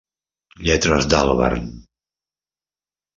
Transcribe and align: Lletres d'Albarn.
Lletres 0.67 1.07
d'Albarn. 1.11 1.67